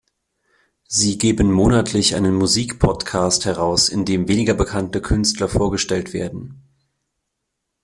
Sie 0.87 1.19
geben 1.19 1.51
monatlich 1.51 2.15
einen 2.15 2.33
Musik-Podcast 2.33 3.45
heraus, 3.45 3.87
in 3.87 4.03
dem 4.03 4.27
weniger 4.27 4.55
bekannte 4.55 4.99
Künstler 4.99 5.47
vorgestellt 5.47 6.11
werden. 6.11 6.63